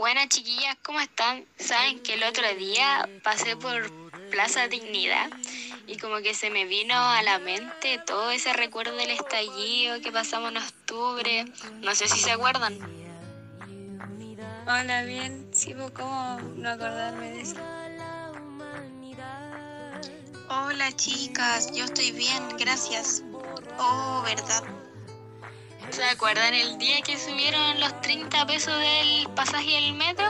[0.00, 1.44] Buenas chiquillas, ¿cómo están?
[1.58, 3.92] Saben que el otro día pasé por
[4.30, 5.28] Plaza Dignidad
[5.86, 10.10] y como que se me vino a la mente todo ese recuerdo del estallido que
[10.10, 11.44] pasamos en octubre.
[11.82, 12.78] No sé si se acuerdan.
[14.66, 15.50] Hola, bien.
[15.52, 17.56] Sí, pues, ¿cómo no acordarme de eso?
[20.48, 23.22] Hola chicas, yo estoy bien, gracias.
[23.78, 24.79] Oh, ¿verdad?
[25.90, 30.24] ¿Se acuerdan el día que subieron los 30 pesos del pasaje del metro?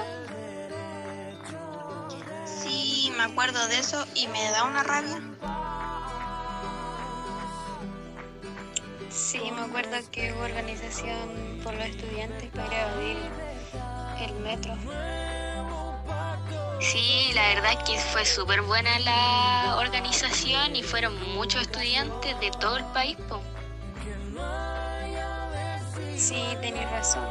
[2.47, 5.21] Sí, me acuerdo de eso y me da una rabia.
[9.11, 13.19] Sí, me acuerdo que hubo organización por los estudiantes para abrir
[14.19, 14.75] el metro.
[16.81, 22.51] Sí, la verdad es que fue súper buena la organización y fueron muchos estudiantes de
[22.53, 23.19] todo el país.
[23.29, 23.43] po.
[26.21, 27.27] Sí, tenés razón.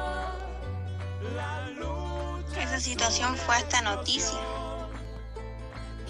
[2.59, 4.39] Esa situación fue hasta noticia.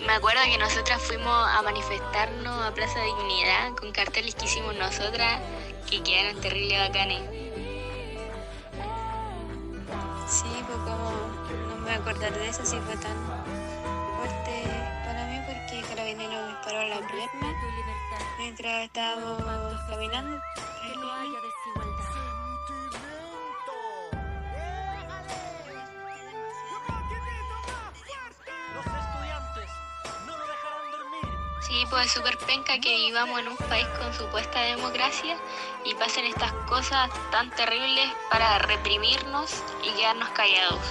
[0.07, 5.41] Me acuerdo que nosotras fuimos a manifestarnos a Plaza Dignidad con carteles que hicimos nosotras
[5.89, 7.21] que quedaron terrible bacanes.
[10.29, 11.11] Sí, pues como
[11.67, 13.17] no me voy a acordar de eso, sí fue tan
[14.15, 14.63] fuerte
[15.03, 17.53] para mí porque Carabinero me disparó a la pierna
[18.39, 20.39] mientras estábamos caminando.
[31.69, 35.37] Sí, pues es súper penca que vivamos en un país con supuesta democracia
[35.85, 40.81] y pasen estas cosas tan terribles para reprimirnos y quedarnos callados.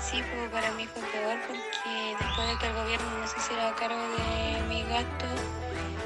[0.00, 3.74] Sí, pues para mí fue peor porque después de que el gobierno no se hiciera
[3.74, 5.26] cargo de mi gasto,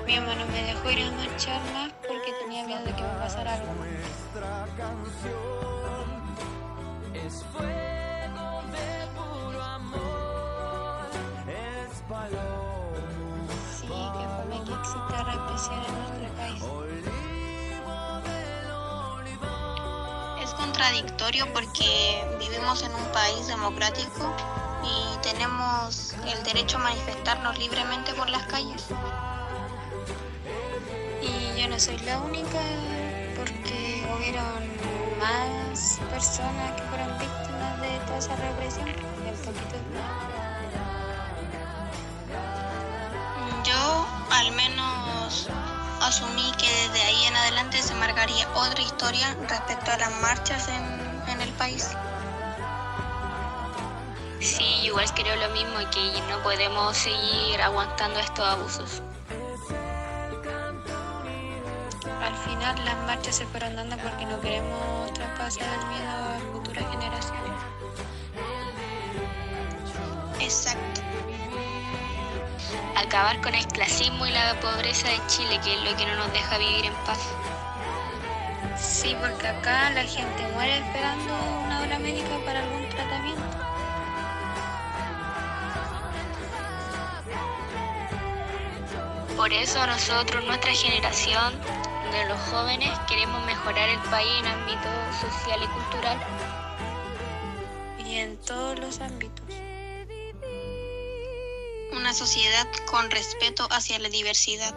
[0.07, 3.15] mi mamá no me dejó ir a marchar más porque tenía miedo de que me
[3.19, 3.75] pasara algo.
[15.31, 16.63] Represión en nuestro país.
[20.43, 24.35] Es contradictorio porque vivimos en un país democrático
[24.83, 28.87] y tenemos el derecho a manifestarnos libremente por las calles.
[31.23, 32.61] Y yo no soy la única
[33.37, 34.69] porque hubieron
[35.19, 38.87] más personas que fueron víctimas de toda esa represión.
[39.45, 39.77] Poquito
[46.11, 51.31] asumí que desde ahí en adelante se marcaría otra historia respecto a las marchas en,
[51.31, 51.89] en el país.
[54.41, 59.03] Sí, igual creo lo mismo y que no podemos seguir aguantando estos abusos.
[62.21, 66.91] Al final las marchas se fueron dando porque no queremos traspasar el miedo a futuras
[66.91, 67.53] generaciones.
[70.41, 71.00] Exacto.
[73.11, 76.33] Acabar con el clasismo y la pobreza de Chile, que es lo que no nos
[76.33, 77.19] deja vivir en paz.
[78.79, 81.35] Sí, porque acá la gente muere esperando
[81.65, 83.43] una hora médica para algún tratamiento.
[89.37, 91.55] Por eso nosotros, nuestra generación
[92.13, 94.89] de los jóvenes, queremos mejorar el país en ámbito
[95.21, 96.19] social y cultural.
[98.07, 99.45] Y en todos los ámbitos.
[102.11, 104.75] Una sociedad con respeto hacia la diversidad.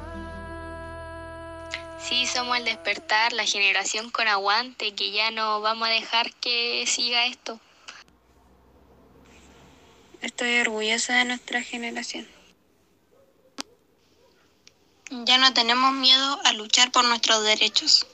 [1.99, 6.85] Sí, somos el despertar, la generación con aguante, que ya no vamos a dejar que
[6.85, 7.59] siga esto.
[10.21, 12.27] Estoy orgullosa de nuestra generación.
[15.09, 18.05] Ya no tenemos miedo a luchar por nuestros derechos.